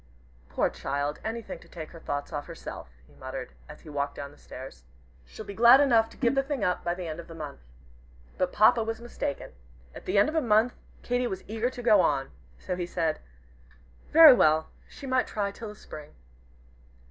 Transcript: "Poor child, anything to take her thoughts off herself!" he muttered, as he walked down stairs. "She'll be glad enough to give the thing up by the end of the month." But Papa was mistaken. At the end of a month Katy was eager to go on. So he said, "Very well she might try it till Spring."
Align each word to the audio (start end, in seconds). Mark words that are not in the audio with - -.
"Poor 0.49 0.67
child, 0.67 1.19
anything 1.23 1.59
to 1.59 1.67
take 1.69 1.91
her 1.91 1.99
thoughts 1.99 2.33
off 2.33 2.47
herself!" 2.47 2.89
he 3.05 3.13
muttered, 3.13 3.51
as 3.69 3.81
he 3.81 3.89
walked 3.89 4.15
down 4.15 4.35
stairs. 4.35 4.81
"She'll 5.27 5.45
be 5.45 5.53
glad 5.53 5.79
enough 5.79 6.09
to 6.09 6.17
give 6.17 6.33
the 6.33 6.41
thing 6.41 6.63
up 6.63 6.83
by 6.83 6.95
the 6.95 7.07
end 7.07 7.19
of 7.19 7.27
the 7.27 7.35
month." 7.35 7.59
But 8.35 8.51
Papa 8.51 8.83
was 8.83 8.99
mistaken. 8.99 9.51
At 9.93 10.05
the 10.05 10.17
end 10.17 10.27
of 10.27 10.33
a 10.33 10.41
month 10.41 10.73
Katy 11.03 11.27
was 11.27 11.43
eager 11.47 11.69
to 11.69 11.83
go 11.83 12.01
on. 12.01 12.31
So 12.57 12.75
he 12.75 12.87
said, 12.87 13.19
"Very 14.09 14.33
well 14.33 14.71
she 14.89 15.05
might 15.05 15.27
try 15.27 15.49
it 15.49 15.53
till 15.53 15.75
Spring." 15.75 16.15